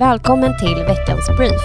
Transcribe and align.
Välkommen 0.00 0.58
till 0.58 0.74
veckans 0.74 1.28
brief. 1.36 1.60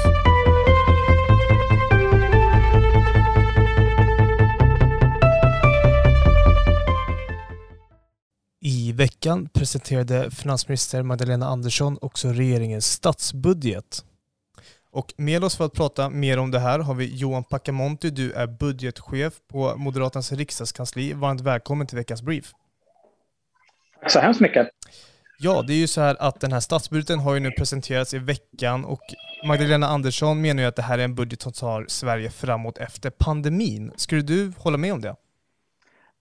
I 8.61 8.91
veckan 8.91 9.49
presenterade 9.53 10.31
finansminister 10.31 11.03
Magdalena 11.03 11.47
Andersson 11.47 11.97
också 12.01 12.27
regeringens 12.27 12.85
statsbudget. 12.85 14.05
Och 14.91 15.13
med 15.17 15.43
oss 15.43 15.57
för 15.57 15.65
att 15.65 15.73
prata 15.73 16.09
mer 16.09 16.39
om 16.39 16.51
det 16.51 16.59
här 16.59 16.79
har 16.79 16.93
vi 16.93 17.15
Johan 17.15 17.43
Packamonti. 17.43 18.09
Du 18.09 18.31
är 18.31 18.47
budgetchef 18.47 19.33
på 19.47 19.75
Moderaternas 19.77 20.31
riksdagskansli. 20.31 21.13
Varmt 21.13 21.41
välkommen 21.41 21.87
till 21.87 21.97
veckans 21.97 22.21
brief. 22.21 22.51
Tack 24.01 24.11
så 24.11 24.19
hemskt 24.19 24.41
mycket. 24.41 24.67
Ja, 25.39 25.63
det 25.67 25.73
är 25.73 25.77
ju 25.77 25.87
så 25.87 26.01
här 26.01 26.15
att 26.19 26.39
den 26.41 26.51
här 26.51 26.59
statsbudgeten 26.59 27.19
har 27.19 27.33
ju 27.33 27.39
nu 27.39 27.51
presenterats 27.51 28.13
i 28.13 28.19
veckan 28.19 28.85
och 28.85 29.01
Magdalena 29.47 29.87
Andersson 29.87 30.41
menar 30.41 30.63
ju 30.63 30.67
att 30.67 30.75
det 30.75 30.81
här 30.81 30.99
är 30.99 31.03
en 31.03 31.15
budget 31.15 31.41
som 31.41 31.51
tar 31.51 31.85
Sverige 31.87 32.29
framåt 32.29 32.77
efter 32.77 33.09
pandemin. 33.09 33.91
Skulle 33.95 34.21
du 34.21 34.51
hålla 34.57 34.77
med 34.77 34.93
om 34.93 35.01
det? 35.01 35.15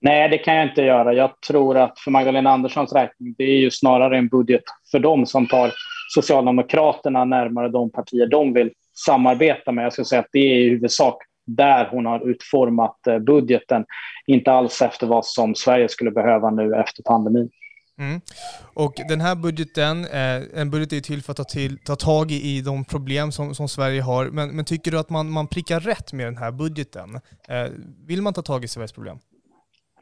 Nej, 0.01 0.29
det 0.29 0.39
kan 0.39 0.55
jag 0.55 0.69
inte 0.69 0.83
göra. 0.83 1.13
Jag 1.13 1.41
tror 1.41 1.77
att 1.77 1.99
för 1.99 2.11
Magdalena 2.11 2.51
Anderssons 2.51 2.93
räkning, 2.93 3.35
det 3.39 3.45
är 3.45 3.59
ju 3.59 3.71
snarare 3.71 4.19
en 4.19 4.29
budget 4.29 4.63
för 4.91 4.99
dem 4.99 5.27
som 5.27 5.47
tar 5.47 5.73
Socialdemokraterna 6.15 7.25
närmare 7.25 7.69
de 7.69 7.91
partier 7.91 8.27
de 8.27 8.53
vill 8.53 8.71
samarbeta 9.07 9.73
med. 9.73 9.85
Jag 9.85 9.93
skulle 9.93 10.05
säga 10.05 10.21
att 10.21 10.29
det 10.33 10.39
är 10.39 10.61
i 10.61 10.69
huvudsak 10.69 11.17
där 11.47 11.89
hon 11.91 12.07
har 12.07 12.29
utformat 12.31 13.07
eh, 13.07 13.19
budgeten, 13.19 13.85
inte 14.27 14.53
alls 14.53 14.83
efter 14.83 15.07
vad 15.07 15.27
som 15.27 15.55
Sverige 15.55 15.89
skulle 15.89 16.11
behöva 16.11 16.51
nu 16.51 16.75
efter 16.75 17.03
pandemin. 17.03 17.51
Mm. 17.99 18.21
Och 18.75 18.95
den 19.09 19.21
här 19.21 19.35
budgeten, 19.35 20.05
eh, 20.05 20.61
en 20.61 20.71
budget 20.71 20.93
är 20.93 21.01
till 21.01 21.23
för 21.23 21.31
att 21.31 21.37
ta, 21.37 21.45
till, 21.45 21.79
ta 21.79 21.97
tag 21.97 22.31
i, 22.31 22.35
i 22.35 22.61
de 22.61 22.85
problem 22.85 23.33
som, 23.33 23.55
som 23.55 23.69
Sverige 23.69 24.03
har, 24.03 24.27
men, 24.27 24.57
men 24.57 24.65
tycker 24.65 24.91
du 24.91 24.99
att 24.99 25.11
man, 25.11 25.31
man 25.31 25.49
prickar 25.49 25.81
rätt 25.81 26.13
med 26.13 26.27
den 26.27 26.37
här 26.37 26.53
budgeten? 26.53 27.21
Eh, 27.49 27.67
vill 28.07 28.23
man 28.23 28.35
ta 28.35 28.43
tag 28.43 28.65
i 28.65 28.69
Sveriges 28.69 28.93
problem? 28.93 29.19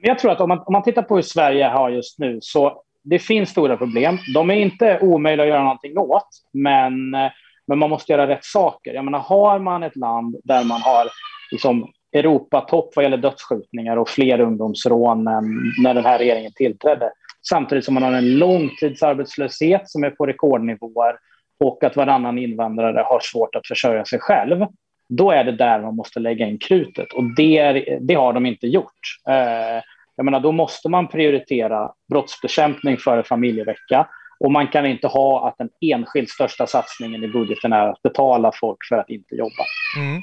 Jag 0.01 0.19
tror 0.19 0.33
att 0.33 0.41
om 0.41 0.49
man, 0.49 0.59
om 0.59 0.73
man 0.73 0.83
tittar 0.83 1.03
på 1.03 1.15
hur 1.15 1.23
Sverige 1.23 1.65
har 1.65 1.91
just 1.91 2.19
nu, 2.19 2.39
så 2.43 2.83
det 3.05 3.19
finns 3.19 3.51
stora 3.51 3.77
problem. 3.77 4.19
De 4.35 4.51
är 4.51 4.55
inte 4.55 4.99
omöjliga 5.01 5.45
att 5.45 5.49
göra 5.49 5.63
någonting 5.63 5.99
åt, 5.99 6.29
men, 6.53 7.15
eh, 7.15 7.31
men 7.67 7.79
man 7.79 7.91
måste 7.91 8.13
göra 8.13 8.29
rätt 8.29 8.45
saker. 8.45 8.95
Jag 8.95 9.05
menar, 9.05 9.19
har 9.19 9.59
man 9.59 9.83
ett 9.83 9.97
land 9.97 10.37
där 10.45 10.65
man 10.65 10.81
har 10.81 11.09
liksom 11.51 11.93
Europatopp 12.13 12.97
vad 12.97 13.03
gäller 13.03 13.17
dödsskjutningar 13.17 13.97
och 13.97 14.09
fler 14.09 14.41
ungdomsrån 14.41 15.29
än 15.29 15.73
när 15.83 15.95
den 15.95 16.05
här 16.05 16.19
regeringen 16.19 16.53
tillträdde, 16.55 17.13
samtidigt 17.49 17.85
som 17.85 17.95
man 17.95 18.03
har 18.03 18.13
en 18.13 18.39
långtidsarbetslöshet 18.39 19.91
som 19.91 20.05
är 20.05 20.11
på 20.11 20.27
rekordnivåer 20.27 21.17
och 21.65 21.85
att 21.85 21.97
varannan 21.97 22.39
invandrare 22.39 23.01
har 23.01 23.21
svårt 23.21 23.55
att 23.55 23.67
försörja 23.67 24.05
sig 24.05 24.19
själv, 24.19 24.67
då 25.09 25.31
är 25.31 25.45
det 25.45 25.53
där 25.53 25.81
man 25.81 25.97
måste 25.97 26.21
lägga 26.21 26.47
in 26.47 26.59
krutet. 26.59 27.13
Och 27.13 27.25
det, 27.37 27.59
är, 27.59 27.99
det 28.01 28.15
har 28.15 28.33
de 28.33 28.47
inte 28.47 28.67
gjort. 28.67 29.01
Eh, 29.29 29.83
jag 30.17 30.25
menar, 30.25 30.41
då 30.41 30.53
måste 30.53 30.89
man 30.89 31.09
prioritera 31.09 31.93
brottsbekämpning 32.09 32.97
före 32.97 33.23
familjevecka. 33.23 34.07
Och 34.41 34.53
man 34.53 34.69
kan 34.69 34.87
inte 34.87 35.07
ha 35.07 35.49
att 35.49 35.59
den 35.59 35.69
enskilt 35.81 36.31
största 36.31 36.67
satsningen 36.67 37.25
i 37.25 37.29
budgeten 37.29 37.73
är 37.73 37.89
att 37.89 38.03
betala 38.03 38.53
folk 38.55 38.79
för 38.89 38.97
att 38.97 39.11
inte 39.11 39.35
jobba. 39.35 39.65
Mm. 39.99 40.23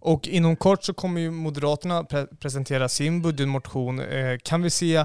Och 0.00 0.28
inom 0.28 0.56
kort 0.56 0.84
så 0.84 0.94
kommer 0.94 1.20
ju 1.20 1.30
Moderaterna 1.30 2.04
pre 2.04 2.26
presentera 2.42 2.88
sin 2.88 3.22
budgetmotion. 3.22 4.00
Eh, 4.00 4.38
kan 4.44 4.62
vi 4.62 4.70
se 4.70 5.04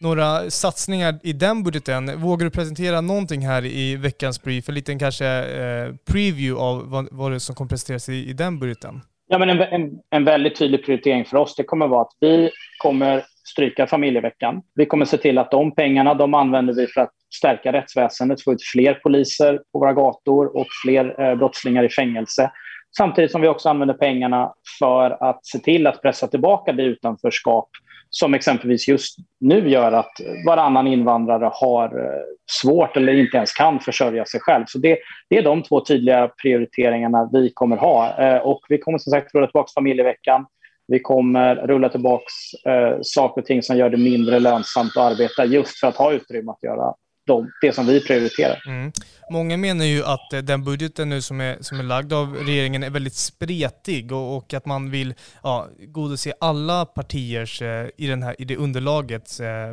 några 0.00 0.50
satsningar 0.50 1.14
i 1.22 1.32
den 1.32 1.62
budgeten? 1.62 2.20
Vågar 2.20 2.44
du 2.44 2.50
presentera 2.50 3.00
någonting 3.00 3.46
här 3.46 3.64
i 3.64 3.96
veckans 3.96 4.42
brief? 4.42 4.68
En 4.68 4.74
liten 4.74 4.98
kanske 4.98 5.26
eh, 5.26 5.94
preview 6.12 6.62
av 6.62 6.90
vad, 6.90 7.08
vad 7.10 7.32
det 7.32 7.40
som 7.40 7.54
kommer 7.54 7.68
presenteras 7.68 8.08
i, 8.08 8.30
i 8.30 8.32
den 8.32 8.58
budgeten? 8.58 9.00
Ja, 9.28 9.38
men 9.38 9.50
en, 9.50 9.60
en, 9.60 9.90
en 10.10 10.24
väldigt 10.24 10.58
tydlig 10.58 10.84
prioritering 10.84 11.24
för 11.24 11.36
oss 11.36 11.56
det 11.56 11.64
kommer 11.64 11.86
vara 11.86 12.02
att 12.02 12.16
vi 12.20 12.50
kommer 12.78 13.24
stryka 13.44 13.86
familjeveckan. 13.86 14.62
Vi 14.74 14.86
kommer 14.86 15.04
se 15.04 15.16
till 15.16 15.38
att 15.38 15.50
de 15.50 15.74
pengarna 15.74 16.14
de 16.14 16.34
använder 16.34 16.74
vi 16.74 16.86
för 16.86 17.00
att 17.00 17.10
stärka 17.34 17.72
rättsväsendet, 17.72 18.44
få 18.44 18.52
ut 18.52 18.62
fler 18.72 18.94
poliser 18.94 19.60
på 19.72 19.78
våra 19.78 19.92
gator 19.92 20.56
och 20.56 20.66
fler 20.84 21.20
eh, 21.20 21.34
brottslingar 21.34 21.84
i 21.84 21.88
fängelse. 21.88 22.50
Samtidigt 22.96 23.30
som 23.30 23.40
vi 23.40 23.48
också 23.48 23.68
använder 23.68 23.94
pengarna 23.94 24.52
för 24.78 25.30
att 25.30 25.46
se 25.46 25.58
till 25.58 25.86
att 25.86 26.02
pressa 26.02 26.28
tillbaka 26.28 26.72
det 26.72 26.82
utanförskap 26.82 27.68
som 28.10 28.34
exempelvis 28.34 28.88
just 28.88 29.16
nu 29.40 29.68
gör 29.68 29.92
att 29.92 30.12
varannan 30.46 30.86
invandrare 30.86 31.50
har 31.54 31.84
eh, 31.84 32.20
svårt 32.62 32.96
eller 32.96 33.12
inte 33.12 33.36
ens 33.36 33.52
kan 33.52 33.80
försörja 33.80 34.24
sig 34.24 34.40
själv. 34.40 34.64
Så 34.68 34.78
det, 34.78 34.98
det 35.28 35.38
är 35.38 35.42
de 35.42 35.62
två 35.62 35.80
tydliga 35.80 36.28
prioriteringarna 36.42 37.30
vi 37.32 37.50
kommer 37.54 37.76
ha. 37.76 38.18
Eh, 38.18 38.38
och 38.38 38.60
vi 38.68 38.78
kommer 38.78 38.98
som 38.98 39.10
sagt 39.10 39.34
rulla 39.34 39.46
tillbaka 39.46 39.70
familjeveckan. 39.74 40.46
Vi 40.88 41.00
kommer 41.00 41.56
rulla 41.56 41.88
tillbaka 41.88 42.24
eh, 42.66 42.98
saker 43.02 43.40
och 43.40 43.46
ting 43.46 43.62
som 43.62 43.76
gör 43.76 43.90
det 43.90 43.96
mindre 43.96 44.38
lönsamt 44.38 44.96
att 44.96 45.12
arbeta 45.12 45.44
just 45.44 45.80
för 45.80 45.86
att 45.86 45.96
ha 45.96 46.12
utrymme 46.12 46.52
att 46.52 46.62
göra 46.62 46.94
de, 47.30 47.52
det 47.60 47.72
som 47.72 47.86
vi 47.86 48.00
prioriterar. 48.00 48.62
Mm. 48.66 48.92
Många 49.30 49.56
menar 49.56 49.84
ju 49.84 50.04
att 50.04 50.32
eh, 50.32 50.38
den 50.38 50.64
budgeten 50.64 51.08
nu 51.08 51.22
som 51.22 51.40
är, 51.40 51.56
som 51.60 51.78
är 51.78 51.82
lagd 51.82 52.12
av 52.12 52.34
regeringen 52.34 52.82
är 52.82 52.90
väldigt 52.90 53.14
spretig 53.14 54.12
och, 54.12 54.36
och 54.36 54.54
att 54.54 54.66
man 54.66 54.90
vill 54.90 55.14
ja, 55.42 55.68
godose 55.78 56.32
alla 56.40 56.84
partiers 56.84 57.62
eh, 57.62 57.86
i, 57.96 58.06
den 58.06 58.22
här, 58.22 58.34
i 58.38 58.44
det 58.44 58.56
underlagets 58.56 59.40
eh, 59.40 59.70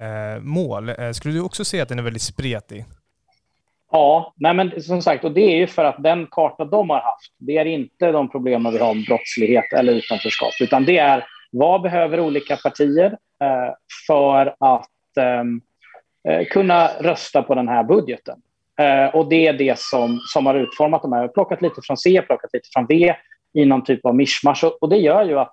eh, 0.00 0.40
mål. 0.40 0.88
Eh, 0.88 1.10
skulle 1.10 1.34
du 1.34 1.40
också 1.40 1.64
säga 1.64 1.82
att 1.82 1.88
den 1.88 1.98
är 1.98 2.02
väldigt 2.02 2.22
spretig? 2.22 2.84
Ja, 3.92 4.34
nej 4.36 4.54
men 4.54 4.82
som 4.82 5.02
sagt, 5.02 5.24
och 5.24 5.32
det 5.32 5.40
är 5.40 5.56
ju 5.56 5.66
för 5.66 5.84
att 5.84 6.02
den 6.02 6.26
karta 6.30 6.64
de 6.64 6.90
har 6.90 7.00
haft, 7.00 7.32
det 7.38 7.56
är 7.56 7.64
inte 7.64 8.12
de 8.12 8.30
problemen 8.30 8.72
vi 8.72 8.78
har 8.78 8.94
med 8.94 9.04
brottslighet 9.04 9.72
eller 9.72 9.92
utanförskap, 9.92 10.52
utan 10.60 10.84
det 10.84 10.98
är 10.98 11.24
vad 11.50 11.82
behöver 11.82 12.20
olika 12.20 12.56
partier 12.56 13.16
eh, 13.40 13.72
för 14.06 14.54
att 14.58 15.16
ehm, 15.16 15.60
Eh, 15.60 15.60
Eh, 16.28 16.46
kunna 16.46 16.88
rösta 16.88 17.42
på 17.42 17.54
den 17.54 17.68
här 17.68 17.84
budgeten. 17.84 18.38
Eh, 18.80 19.14
och 19.14 19.28
det 19.28 19.46
är 19.46 19.52
det 19.52 19.78
som, 19.78 20.20
som 20.26 20.46
har 20.46 20.54
utformat 20.54 21.02
de 21.02 21.12
här. 21.12 21.20
Jag 21.20 21.28
har 21.28 21.32
plockat 21.32 21.62
lite 21.62 21.80
från 21.86 21.96
C, 21.96 22.22
plockat 22.26 22.50
lite 22.52 22.68
från 22.72 22.86
V 22.86 23.14
i 23.54 23.64
någon 23.64 23.84
typ 23.84 24.06
av 24.06 24.14
mischmasch. 24.14 24.64
Och, 24.80 24.88
det 24.88 24.96
gör 24.96 25.24
ju 25.24 25.38
att 25.38 25.52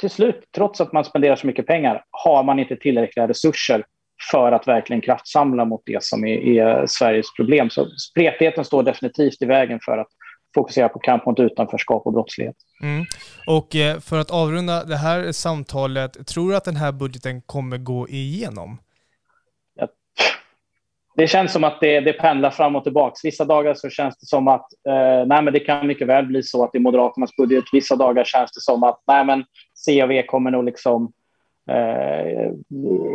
till 0.00 0.10
slut, 0.10 0.44
trots 0.54 0.80
att 0.80 0.92
man 0.92 1.04
spenderar 1.04 1.36
så 1.36 1.46
mycket 1.46 1.66
pengar, 1.66 2.04
har 2.10 2.42
man 2.42 2.58
inte 2.58 2.76
tillräckliga 2.76 3.28
resurser 3.28 3.84
för 4.30 4.52
att 4.52 4.68
verkligen 4.68 5.00
kraftsamla 5.00 5.64
mot 5.64 5.82
det 5.86 6.04
som 6.04 6.24
är, 6.24 6.38
är 6.38 6.86
Sveriges 6.86 7.34
problem. 7.36 7.70
Så 7.70 7.86
spretigheten 8.10 8.64
står 8.64 8.82
definitivt 8.82 9.42
i 9.42 9.46
vägen 9.46 9.78
för 9.84 9.98
att 9.98 10.08
fokusera 10.54 10.88
på 10.88 10.98
kamp 10.98 11.26
mot 11.26 11.40
utanförskap 11.40 12.06
och 12.06 12.12
brottslighet. 12.12 12.56
Mm. 12.82 13.04
Och 13.46 13.76
eh, 13.76 14.00
för 14.00 14.18
att 14.18 14.30
avrunda 14.30 14.84
det 14.84 14.96
här 14.96 15.32
samtalet, 15.32 16.26
tror 16.26 16.50
du 16.50 16.56
att 16.56 16.64
den 16.64 16.76
här 16.76 16.92
budgeten 16.92 17.42
kommer 17.42 17.78
gå 17.78 18.08
igenom? 18.08 18.78
Det 21.18 21.28
känns 21.28 21.52
som 21.52 21.64
att 21.64 21.80
det, 21.80 22.00
det 22.00 22.12
pendlar 22.12 22.50
fram 22.50 22.76
och 22.76 22.84
tillbaka. 22.84 23.14
Vissa 23.22 23.44
dagar 23.44 23.74
så 23.74 23.90
känns 23.90 24.18
det 24.18 24.26
som 24.26 24.48
att 24.48 24.66
eh, 24.88 25.26
nej, 25.26 25.42
men 25.42 25.52
det 25.52 25.60
kan 25.60 25.86
mycket 25.86 26.06
väl 26.06 26.26
bli 26.26 26.42
så 26.42 26.64
att 26.64 26.72
det 26.72 26.78
är 26.78 26.80
Moderaternas 26.80 27.36
budget. 27.36 27.64
Vissa 27.72 27.96
dagar 27.96 28.24
känns 28.24 28.52
det 28.52 28.60
som 28.60 28.82
att 28.82 29.02
nej, 29.06 29.24
men 29.24 29.44
C 29.74 30.02
och 30.02 30.10
V 30.10 30.22
kommer 30.22 30.50
nog 30.50 30.64
liksom 30.64 31.12
eh, 31.70 32.52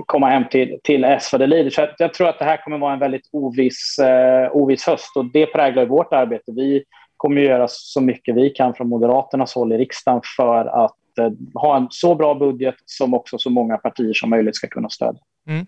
komma 0.05 0.29
hem 0.29 0.43
till, 0.51 0.79
till 0.83 1.03
S 1.03 1.27
för 1.27 1.37
det 1.37 1.47
lider. 1.47 1.69
Så 1.69 1.81
jag, 1.81 1.89
jag, 1.97 2.13
tror 2.13 2.29
att 2.29 2.39
det 2.39 2.45
här 2.45 2.57
kommer 2.57 2.77
vara 2.77 2.93
en 2.93 2.99
väldigt 2.99 3.29
oviss, 3.31 3.99
eh, 3.99 4.55
oviss 4.55 4.87
höst 4.87 5.17
och 5.17 5.25
det 5.25 5.45
präglar 5.45 5.85
vårt 5.85 6.13
arbete. 6.13 6.51
Vi 6.51 6.83
kommer 7.17 7.41
att 7.41 7.47
göra 7.47 7.67
så 7.69 8.01
mycket 8.01 8.35
vi 8.35 8.49
kan 8.49 8.73
från 8.73 8.89
Moderaternas 8.89 9.55
håll 9.55 9.73
i 9.73 9.77
riksdagen 9.77 10.21
för 10.37 10.65
att 10.65 11.17
eh, 11.19 11.31
ha 11.53 11.77
en 11.77 11.87
så 11.89 12.15
bra 12.15 12.35
budget 12.35 12.75
som 12.85 13.13
också 13.13 13.37
så 13.37 13.49
många 13.49 13.77
partier 13.77 14.13
som 14.13 14.29
möjligt 14.29 14.55
ska 14.55 14.67
kunna 14.67 14.89
stödja. 14.89 15.21
Mm. 15.47 15.65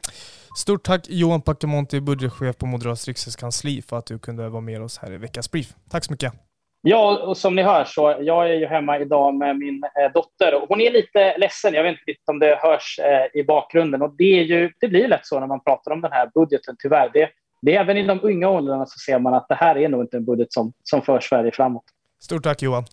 Stort 0.56 0.84
tack 0.84 1.06
Johan 1.10 1.42
Packamonti, 1.42 2.02
budgetchef 2.02 2.58
på 2.58 2.66
Moderaternas 2.66 3.08
riksdagskansli 3.08 3.82
för 3.82 3.98
att 3.98 4.06
du 4.06 4.20
kunde 4.20 4.50
vara 4.50 4.62
med 4.62 4.82
oss 4.82 4.98
här 4.98 5.12
i 5.12 5.18
veckans 5.18 5.52
brief. 5.52 5.74
Tack 5.90 6.06
så 6.06 6.12
mycket. 6.12 6.34
Ja, 6.82 7.18
och 7.18 7.38
som 7.38 7.56
ni 7.56 7.64
hör 7.64 7.86
så 7.86 8.16
jag 8.22 8.50
är 8.50 8.54
ju 8.54 8.66
hemma 8.66 9.00
idag 9.00 9.36
med 9.36 9.58
min 9.58 9.84
eh, 9.84 10.12
dotter. 10.14 10.66
Hon 10.70 10.82
är 10.82 10.92
lite 10.92 11.38
ledsen, 11.38 11.74
jag 11.74 11.84
vet 11.84 11.98
inte 12.08 12.32
om 12.32 12.40
det 12.40 12.60
hörs 12.62 13.00
eh, 13.00 13.40
i 13.40 13.44
bakgrunden. 13.44 14.02
Och 14.02 14.16
det, 14.18 14.40
är 14.40 14.44
ju, 14.44 14.72
det 14.80 14.88
blir 14.88 15.08
lätt 15.08 15.26
så 15.26 15.40
när 15.40 15.48
man 15.48 15.64
pratar 15.64 15.92
om 15.92 16.02
den 16.02 16.12
här 16.12 16.30
budgeten, 16.34 16.76
tyvärr. 16.80 17.10
Det, 17.14 17.30
det 17.62 17.76
är 17.76 17.82
även 17.82 17.98
i 17.98 18.04
de 18.04 18.20
unga 18.24 18.50
åldrarna 18.50 18.86
så 18.86 19.00
ser 19.00 19.20
man 19.20 19.34
att 19.34 19.48
det 19.50 19.56
här 19.56 19.78
är 19.78 19.90
nog 19.90 20.04
inte 20.04 20.18
en 20.18 20.26
budget 20.26 20.54
som, 20.54 20.74
som 20.84 21.02
för 21.02 21.20
Sverige 21.20 21.52
framåt. 21.52 21.84
Stort 22.20 22.44
tack 22.44 22.62
Johan. 22.62 22.86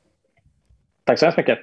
Tack 1.05 1.19
så 1.19 1.25
hemskt 1.25 1.39
mycket. 1.39 1.59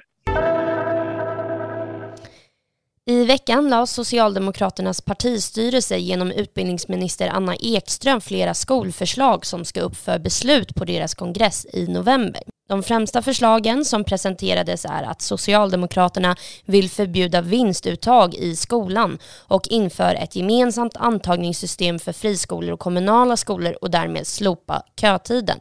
I 3.10 3.24
veckan 3.24 3.68
la 3.70 3.86
Socialdemokraternas 3.86 5.00
partistyrelse 5.00 5.98
genom 5.98 6.30
utbildningsminister 6.30 7.28
Anna 7.28 7.56
Ekström 7.56 8.20
flera 8.20 8.54
skolförslag 8.54 9.46
som 9.46 9.64
ska 9.64 9.80
upp 9.80 9.96
för 9.96 10.18
beslut 10.18 10.74
på 10.74 10.84
deras 10.84 11.14
kongress 11.14 11.66
i 11.72 11.86
november. 11.86 12.42
De 12.68 12.82
främsta 12.82 13.22
förslagen 13.22 13.84
som 13.84 14.04
presenterades 14.04 14.84
är 14.84 15.02
att 15.02 15.22
Socialdemokraterna 15.22 16.36
vill 16.64 16.90
förbjuda 16.90 17.40
vinstuttag 17.40 18.34
i 18.34 18.56
skolan 18.56 19.18
och 19.38 19.68
inför 19.68 20.14
ett 20.14 20.36
gemensamt 20.36 20.96
antagningssystem 20.96 21.98
för 21.98 22.12
friskolor 22.12 22.72
och 22.72 22.80
kommunala 22.80 23.36
skolor 23.36 23.76
och 23.80 23.90
därmed 23.90 24.26
slopa 24.26 24.82
kötiden. 25.00 25.58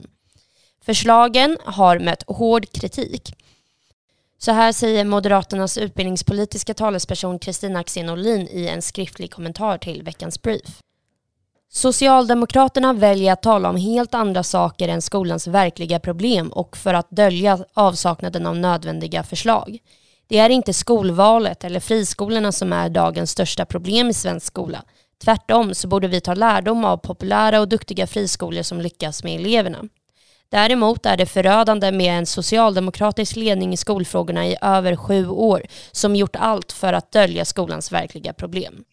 Förslagen 0.85 1.57
har 1.65 1.99
mött 1.99 2.23
hård 2.27 2.71
kritik. 2.71 3.33
Så 4.41 4.51
här 4.51 4.71
säger 4.71 5.05
Moderaternas 5.05 5.77
utbildningspolitiska 5.77 6.73
talesperson 6.73 7.39
Kristina 7.39 7.79
Axén 7.79 8.09
Olin 8.09 8.47
i 8.51 8.67
en 8.67 8.81
skriftlig 8.81 9.31
kommentar 9.33 9.77
till 9.77 10.03
veckans 10.03 10.41
brief. 10.41 10.81
Socialdemokraterna 11.71 12.93
väljer 12.93 13.33
att 13.33 13.41
tala 13.41 13.69
om 13.69 13.75
helt 13.75 14.13
andra 14.13 14.43
saker 14.43 14.87
än 14.87 15.01
skolans 15.01 15.47
verkliga 15.47 15.99
problem 15.99 16.49
och 16.49 16.77
för 16.77 16.93
att 16.93 17.09
dölja 17.09 17.59
avsaknaden 17.73 18.45
av 18.45 18.55
nödvändiga 18.55 19.23
förslag. 19.23 19.77
Det 20.27 20.37
är 20.37 20.49
inte 20.49 20.73
skolvalet 20.73 21.63
eller 21.63 21.79
friskolorna 21.79 22.51
som 22.51 22.73
är 22.73 22.89
dagens 22.89 23.31
största 23.31 23.65
problem 23.65 24.09
i 24.09 24.13
svensk 24.13 24.47
skola. 24.47 24.83
Tvärtom 25.23 25.73
så 25.73 25.87
borde 25.87 26.07
vi 26.07 26.21
ta 26.21 26.33
lärdom 26.33 26.85
av 26.85 26.97
populära 26.97 27.59
och 27.59 27.67
duktiga 27.67 28.07
friskolor 28.07 28.61
som 28.61 28.81
lyckas 28.81 29.23
med 29.23 29.39
eleverna. 29.39 29.77
Däremot 30.51 31.05
är 31.05 31.17
det 31.17 31.25
förödande 31.25 31.91
med 31.91 32.17
en 32.17 32.25
socialdemokratisk 32.25 33.35
ledning 33.35 33.73
i 33.73 33.77
skolfrågorna 33.77 34.47
i 34.47 34.57
över 34.61 34.95
sju 34.95 35.27
år 35.27 35.61
som 35.91 36.15
gjort 36.15 36.35
allt 36.35 36.71
för 36.71 36.93
att 36.93 37.11
dölja 37.11 37.45
skolans 37.45 37.91
verkliga 37.91 38.33
problem. 38.33 38.83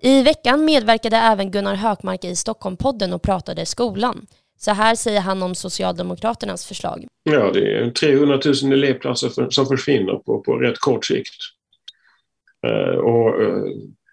I 0.00 0.22
veckan 0.22 0.64
medverkade 0.64 1.16
även 1.16 1.50
Gunnar 1.50 1.74
Hökmark 1.74 2.24
i 2.24 2.36
Stockholmpodden 2.36 3.12
och 3.12 3.22
pratade 3.22 3.66
skolan. 3.66 4.26
Så 4.56 4.70
här 4.70 4.94
säger 4.94 5.20
han 5.20 5.42
om 5.42 5.54
Socialdemokraternas 5.54 6.66
förslag. 6.66 7.06
Ja, 7.22 7.50
det 7.52 7.76
är 7.76 7.90
300 7.90 8.40
000 8.62 8.72
elevplatser 8.72 9.50
som 9.50 9.66
försvinner 9.66 10.14
på, 10.14 10.40
på 10.40 10.56
rätt 10.56 10.78
kort 10.78 11.04
sikt. 11.04 11.34
Eh, 12.66 12.98
och, 12.98 13.42
eh, 13.42 13.64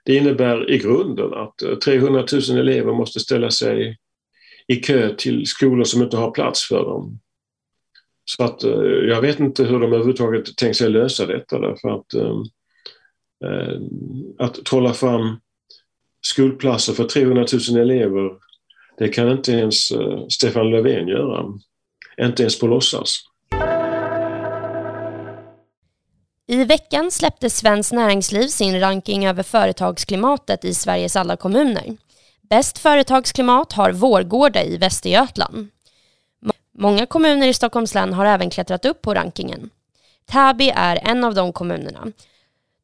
det 0.05 0.15
innebär 0.15 0.71
i 0.71 0.77
grunden 0.77 1.33
att 1.33 1.61
eh, 1.61 1.75
300 1.75 2.25
000 2.49 2.57
elever 2.57 2.93
måste 2.93 3.19
ställa 3.19 3.51
sig 3.51 3.97
i 4.71 4.75
kö 4.75 5.15
till 5.15 5.45
skolor 5.45 5.83
som 5.83 6.01
inte 6.01 6.17
har 6.17 6.31
plats 6.31 6.67
för 6.67 6.83
dem. 6.83 7.19
Så 8.25 8.43
att 8.43 8.63
eh, 8.63 8.71
jag 9.09 9.21
vet 9.21 9.39
inte 9.39 9.63
hur 9.63 9.79
de 9.79 9.93
överhuvudtaget 9.93 10.57
tänkt 10.57 10.77
sig 10.77 10.89
lösa 10.89 11.25
detta 11.25 11.59
därför 11.59 11.89
att 11.89 12.13
eh, 12.13 12.37
eh, 13.45 13.79
att 14.39 14.65
trolla 14.65 14.93
fram 14.93 15.39
skolplatser 16.21 16.93
för 16.93 17.03
300 17.03 17.45
000 17.69 17.81
elever, 17.81 18.31
det 18.97 19.07
kan 19.07 19.31
inte 19.31 19.51
ens 19.51 19.75
Stefan 20.29 20.69
Löfven 20.69 21.07
göra. 21.07 21.45
Inte 22.21 22.43
ens 22.43 22.59
på 22.59 22.67
låtsas. 22.67 23.17
I 26.47 26.63
veckan 26.63 27.11
släppte 27.11 27.49
Svenskt 27.49 27.91
Näringsliv 27.91 28.47
sin 28.47 28.79
ranking 28.79 29.25
över 29.25 29.43
företagsklimatet 29.43 30.65
i 30.65 30.73
Sveriges 30.73 31.15
alla 31.15 31.35
kommuner. 31.35 31.83
Bäst 32.51 32.77
företagsklimat 32.77 33.73
har 33.73 33.91
Vårgårda 33.91 34.63
i 34.63 34.77
Västergötland. 34.77 35.67
Många 36.77 37.05
kommuner 37.05 37.47
i 37.47 37.53
Stockholms 37.53 37.93
län 37.93 38.13
har 38.13 38.25
även 38.25 38.49
klättrat 38.49 38.85
upp 38.85 39.01
på 39.01 39.13
rankingen. 39.13 39.69
Täby 40.25 40.71
är 40.75 40.99
en 41.03 41.23
av 41.23 41.33
de 41.33 41.53
kommunerna 41.53 42.07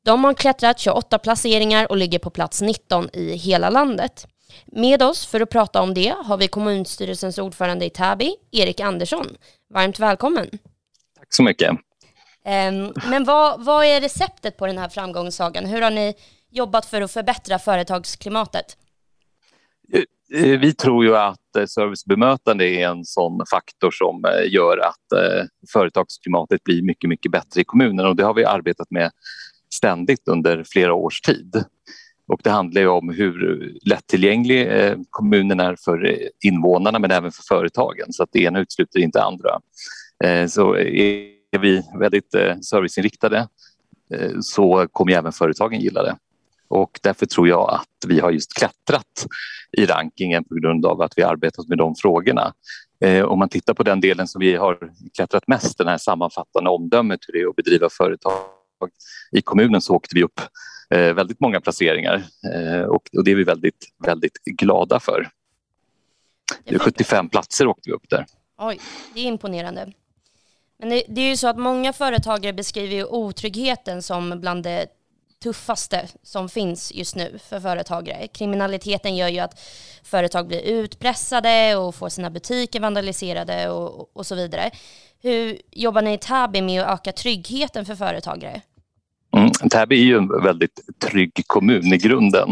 de 0.04 0.24
har 0.24 0.34
klättrat 0.34 0.80
28 0.80 1.20
placeringar 1.20 1.92
och 1.92 1.98
ligger 1.98 2.20
på 2.20 2.30
plats 2.30 2.62
19 2.62 3.10
i 3.14 3.36
hela 3.36 3.70
landet. 3.70 4.28
Med 4.66 5.02
oss 5.02 5.26
för 5.26 5.42
att 5.42 5.50
prata 5.50 5.82
om 5.82 5.94
det 5.94 6.16
har 6.26 6.38
vi 6.38 6.48
kommunstyrelsens 6.48 7.38
ordförande 7.38 7.86
i 7.86 7.90
Täby, 7.90 8.36
Erik 8.52 8.80
Andersson. 8.80 9.28
Varmt 9.74 10.00
välkommen. 10.00 10.50
Tack 11.20 11.28
så 11.30 11.44
mycket. 11.44 11.72
Ehm, 12.46 12.94
men 13.06 13.24
vad, 13.24 13.66
vad 13.66 13.86
är 13.86 14.02
receptet 14.02 14.58
på 14.58 14.68
den 14.68 14.78
här 14.78 14.90
framgångssagan? 14.90 15.66
Hur 15.66 15.82
har 15.82 15.92
ni 15.92 16.16
jobbat 16.52 16.86
för 16.86 17.02
att 17.02 17.12
förbättra 17.12 17.60
företagsklimatet? 17.60 18.78
Eh, 19.94 20.04
eh, 20.42 20.60
vi 20.60 20.74
tror 20.74 21.06
ju 21.06 21.18
att 21.18 21.56
eh, 21.58 21.66
servicebemötande 21.66 22.66
är 22.66 22.88
en 22.88 23.06
sån 23.06 23.46
faktor 23.52 23.92
som 23.92 24.24
gör 24.46 24.78
att 24.78 25.22
företagsklimatet 25.74 26.64
blir 26.64 26.82
mycket, 26.82 27.10
mycket 27.10 27.32
bättre 27.32 27.62
i 27.62 27.64
kommunen 27.64 28.06
och 28.06 28.16
det 28.16 28.24
har 28.24 28.34
vi 28.34 28.46
arbetat 28.46 28.92
med 28.92 29.12
ständigt 29.76 30.28
under 30.28 30.64
flera 30.64 30.94
års 30.94 31.22
tid. 31.22 31.64
Och 32.28 32.40
det 32.44 32.50
handlar 32.50 32.82
ju 32.82 32.88
om 32.88 33.10
hur 33.10 33.72
lättillgänglig 33.82 34.70
kommunen 35.10 35.60
är 35.60 35.76
för 35.86 36.20
invånarna 36.44 37.00
men 37.00 37.12
även 37.12 37.32
för 37.32 37.44
företagen 37.44 38.06
så 38.14 38.24
att 38.24 38.30
det 38.32 38.40
ena 38.40 38.60
utesluter 38.60 39.00
inte 39.00 39.24
andra. 39.24 39.60
Så 40.48 40.76
är 40.76 41.60
vi 41.60 41.82
väldigt 42.00 42.32
serviceinriktade 42.62 43.48
så 44.42 44.88
kommer 44.92 45.12
även 45.12 45.32
företagen 45.32 45.80
gilla 45.80 46.04
det. 46.04 46.18
Och 46.70 47.00
därför 47.04 47.26
tror 47.26 47.48
jag 47.48 47.70
att 47.70 48.10
vi 48.10 48.20
har 48.20 48.32
just 48.32 48.54
klättrat 48.54 49.26
i 49.78 49.86
rankingen 49.86 50.44
på 50.44 50.56
grund 50.56 50.86
av 50.86 51.02
att 51.02 51.14
vi 51.16 51.24
arbetat 51.24 51.68
med 51.68 51.78
de 51.78 51.96
frågorna. 51.96 52.54
Om 53.26 53.40
man 53.40 53.50
tittar 53.50 53.74
på 53.74 53.84
den 53.84 54.02
delen 54.02 54.28
som 54.28 54.40
vi 54.40 54.56
har 54.56 54.78
klättrat 55.16 55.48
mest, 55.48 55.78
den 55.78 55.88
här 55.88 55.98
sammanfattande 55.98 56.70
omdömet 56.70 57.20
hur 57.28 57.34
det 57.34 57.42
är 57.42 57.50
att 57.50 57.56
bedriva 57.56 57.90
företag 57.90 58.42
i 59.32 59.42
kommunen 59.42 59.82
så 59.82 59.96
åkte 59.96 60.16
vi 60.16 60.24
upp 60.24 60.42
eh, 60.90 61.14
väldigt 61.14 61.40
många 61.40 61.62
placeringar 61.62 62.24
eh, 62.54 62.82
och, 62.82 63.10
det 63.12 63.32
är 63.32 63.36
vi 63.36 63.44
väldigt, 63.44 63.88
väldigt 64.06 64.44
glada 64.46 65.00
för. 65.00 65.30
Det 66.64 66.76
är 66.76 66.80
75 66.80 67.30
platser 67.30 67.68
åkte 67.68 67.90
vi 67.90 67.96
upp 67.96 68.10
där. 68.10 68.26
Oj, 68.58 68.80
det 69.14 69.20
är 69.20 69.26
imponerande. 69.26 69.92
Men 70.80 70.90
det, 70.90 71.04
det, 71.08 71.22
är 71.22 71.30
ju 71.30 71.38
så 71.38 71.48
att 71.48 71.58
många 71.58 71.94
företagare 71.94 72.54
beskriver 72.54 72.96
ju 72.96 73.06
otryggheten 73.06 74.02
som 74.02 74.40
bland 74.40 74.64
det 74.64 74.88
tuffaste 75.44 76.08
som 76.24 76.50
finns 76.50 76.94
just 76.94 77.16
nu 77.16 77.40
för 77.50 77.60
företagare. 77.60 78.28
Kriminaliteten 78.28 79.16
gör 79.16 79.28
ju 79.28 79.40
att 79.40 79.60
företag 80.04 80.48
blir 80.48 80.62
utpressade 80.62 81.76
och 81.76 81.96
får 81.96 82.10
sina 82.10 82.30
butiker 82.30 82.80
vandaliserade 82.80 83.70
och, 83.70 84.18
och 84.18 84.26
så 84.26 84.36
vidare. 84.36 84.72
Hur 85.22 85.62
jobbar 85.72 86.02
ni 86.02 86.14
i 86.14 86.18
Täby 86.18 86.62
med 86.62 86.84
att 86.84 87.00
öka 87.00 87.12
tryggheten 87.12 87.86
för 87.86 87.96
företagare? 87.96 88.62
Mm, 89.38 89.52
Täby 89.52 89.96
är 89.96 90.06
ju 90.06 90.18
en 90.18 90.44
väldigt 90.44 90.80
trygg 91.10 91.44
kommun 91.48 91.94
i 91.94 91.98
grunden. 91.98 92.50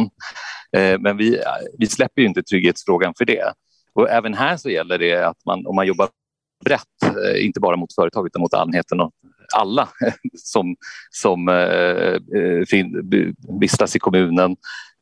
Eh, 0.78 1.00
men 1.00 1.18
vi, 1.18 1.40
vi 1.78 1.88
släpper 1.88 2.22
ju 2.22 2.28
inte 2.28 2.44
trygghetsfrågan 2.44 3.14
för 3.18 3.26
det. 3.26 3.54
Och 3.94 4.10
även 4.10 4.34
här 4.34 4.58
så 4.58 4.70
gäller 4.70 4.98
det 4.98 5.28
att 5.28 5.46
man, 5.46 5.68
om 5.68 5.76
man 5.76 5.88
jobbar 5.88 6.10
brett, 6.66 7.04
eh, 7.04 7.46
inte 7.46 7.60
bara 7.60 7.76
mot 7.76 7.96
företag 7.96 8.28
utan 8.28 8.42
mot 8.42 8.54
allmänheten 8.54 9.00
och 9.00 9.12
alla 9.56 9.90
som, 10.34 10.76
som 11.12 11.50
eh, 11.50 11.56
eh 11.56 13.32
vistas 13.60 13.96
i 13.96 14.00
kommunen 14.00 14.56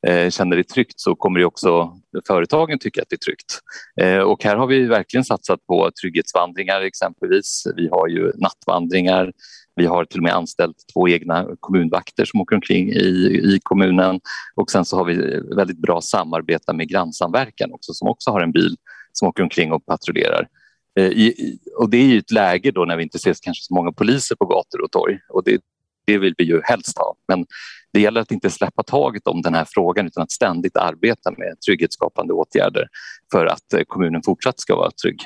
eh, 0.07 0.29
känner 0.29 0.57
det 0.57 0.63
tryggt 0.63 0.99
så 0.99 1.15
kommer 1.15 1.39
det 1.39 1.45
också 1.45 1.97
företagen 2.27 2.79
tycka 2.79 3.01
att 3.01 3.09
det 3.09 3.15
är 3.15 3.25
tryggt. 3.25 3.59
Eh, 4.01 4.19
och 4.19 4.43
här 4.43 4.55
har 4.55 4.67
vi 4.67 4.85
verkligen 4.85 5.23
satsat 5.23 5.65
på 5.67 5.91
trygghetsvandringar 6.01 6.81
exempelvis. 6.81 7.63
Vi 7.75 7.87
har 7.87 8.07
ju 8.07 8.31
nattvandringar, 8.35 9.31
vi 9.75 9.85
har 9.85 10.05
till 10.05 10.19
och 10.19 10.23
med 10.23 10.35
anställt 10.35 10.77
två 10.93 11.07
egna 11.07 11.47
kommunvakter 11.59 12.25
som 12.25 12.41
åker 12.41 12.55
omkring 12.55 12.89
i, 12.89 13.41
i 13.43 13.59
kommunen 13.63 14.19
och 14.55 14.71
sen 14.71 14.85
så 14.85 14.97
har 14.97 15.05
vi 15.05 15.41
väldigt 15.55 15.81
bra 15.81 16.01
samarbete 16.01 16.73
med 16.73 16.89
grannsamverkan 16.89 17.71
också 17.71 17.93
som 17.93 18.07
också 18.07 18.31
har 18.31 18.41
en 18.41 18.51
bil 18.51 18.75
som 19.13 19.27
åker 19.27 19.43
omkring 19.43 19.71
och 19.71 19.85
patrullerar. 19.85 20.47
Eh, 20.95 21.05
I, 21.05 21.59
och 21.75 21.89
det 21.89 21.97
är 21.97 22.05
ju 22.05 22.17
ett 22.17 22.31
läge 22.31 22.71
då 22.71 22.85
när 22.85 22.97
vi 22.97 23.03
inte 23.03 23.19
ser 23.19 23.35
kanske 23.41 23.63
så 23.63 23.73
många 23.73 23.91
poliser 23.91 24.35
på 24.35 24.45
gator 24.45 24.81
och 24.83 24.91
torg 24.91 25.19
och 25.29 25.43
det, 25.43 25.61
det 26.05 26.17
vill 26.17 26.33
vi 26.37 26.43
ju 26.43 26.61
helst 26.63 26.97
ha. 26.97 27.15
Men 27.27 27.45
det 27.93 28.01
gäller 28.01 28.21
att 28.21 28.31
inte 28.31 28.49
släppa 28.49 28.83
taget 28.83 29.27
om 29.27 29.41
den 29.41 29.53
här 29.53 29.65
frågan 29.69 30.07
utan 30.07 30.23
att 30.23 30.31
ständigt 30.31 30.77
arbeta 30.77 31.31
med 31.31 31.61
trygghetsskapande 31.67 32.33
åtgärder 32.33 32.87
för 33.31 33.45
att 33.45 33.73
eh, 33.73 33.81
kommunen 33.87 34.21
fortsatt 34.25 34.59
ska 34.59 34.75
vara 34.75 34.91
trygg. 34.91 35.21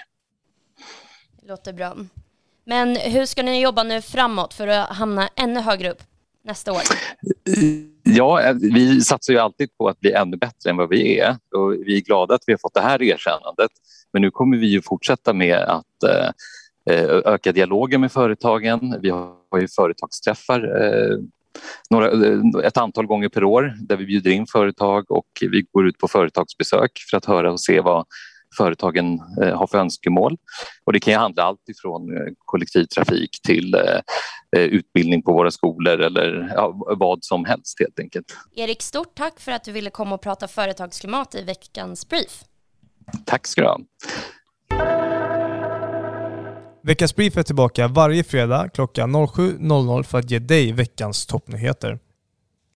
Det 1.42 1.48
låter 1.48 1.74
bra. 1.74 1.98
Men 2.64 2.96
hur 2.96 3.26
ska 3.26 3.44
ni 3.44 3.62
jobba 3.62 3.84
nu 3.84 4.02
framåt 4.02 4.54
för 4.54 4.68
att 4.68 4.90
hamna 4.90 5.30
ännu 5.36 5.60
högre 5.60 5.92
upp 5.92 6.04
nästa 6.44 6.72
år? 6.72 6.82
Ja, 8.04 8.54
vi 8.62 9.02
satsar 9.02 9.34
ju 9.34 9.40
alltid 9.40 9.78
på 9.78 9.88
att 9.88 10.00
bli 10.00 10.12
ännu 10.12 10.38
bättre 10.38 10.70
än 10.70 10.78
vad 10.78 10.90
vi 10.90 11.20
är 11.20 11.38
och 11.56 11.74
vi 11.74 11.98
är 11.98 12.02
glada 12.02 12.36
att 12.36 12.44
vi 12.48 12.54
har 12.54 12.58
fått 12.58 12.74
det 12.74 12.82
här 12.82 13.02
erkännandet. 13.02 13.72
Men 14.14 14.22
nu 14.22 14.32
kommer 14.32 14.58
vi 14.58 14.68
ju 14.68 14.82
fortsätta 14.82 15.34
med 15.34 15.58
att 15.58 16.04
eh, 16.90 17.10
öka 17.26 17.52
dialogen 17.52 18.02
med 18.02 18.12
företagen. 18.12 18.96
Vi 19.02 19.10
har 19.10 19.60
ju 19.62 19.68
företagsträffar 19.68 20.84
eh, 20.84 21.18
några, 21.90 22.12
eh, 22.12 22.40
ett 22.64 22.78
antal 22.78 23.06
gånger 23.06 23.30
per 23.30 23.44
år 23.44 23.74
där 23.82 23.98
vi 23.98 24.06
bjuder 24.06 24.32
in 24.32 24.48
företag 24.48 25.12
och 25.12 25.28
vi 25.42 25.66
går 25.72 25.88
ut 25.88 25.98
på 25.98 26.08
företagsbesök 26.08 26.92
för 27.10 27.18
att 27.18 27.26
höra 27.26 27.52
och 27.52 27.60
se 27.60 27.82
vad 27.82 28.06
företagen 28.58 29.20
eh, 29.42 29.58
har 29.58 29.68
för 29.68 29.78
önskemål. 29.78 30.38
Och 30.86 30.94
det 30.94 31.00
kan 31.00 31.14
ju 31.14 31.18
handla 31.20 31.44
allt 31.44 31.70
ifrån 31.70 32.18
eh, 32.18 32.24
kollektivtrafik 32.46 33.42
till 33.44 33.74
eh, 33.76 34.62
utbildning 34.62 35.22
på 35.22 35.34
våra 35.34 35.52
skolor 35.52 36.02
eller 36.02 36.54
ja, 36.56 36.74
vad 36.98 37.20
som 37.22 37.46
helst 37.46 37.80
helt 37.80 38.00
enkelt. 38.00 38.26
Erik, 38.56 38.82
stort 38.82 39.16
tack 39.16 39.40
för 39.40 39.52
att 39.52 39.64
du 39.64 39.72
ville 39.72 39.90
komma 39.90 40.16
och 40.16 40.22
prata 40.22 40.48
företagsklimat 40.48 41.36
i 41.36 41.44
veckans 41.44 42.10
brief. 42.10 42.44
Tack 43.26 43.48
ska 43.48 43.62
du 43.62 43.68
ha. 43.68 43.80
Veckans 46.84 47.16
brief 47.16 47.38
är 47.38 47.44
tillbaka 47.44 47.88
varje 47.88 48.24
fredag 48.24 48.70
klockan 48.70 49.16
07.00 49.16 50.04
för 50.04 50.18
att 50.18 50.32
ge 50.32 50.40
dig 50.40 50.72
veckans 50.72 51.26
toppnyheter. 51.26 52.00